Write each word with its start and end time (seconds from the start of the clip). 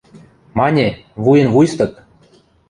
Мане, 0.57 0.87
вуйын-вуйстык! 1.23 1.93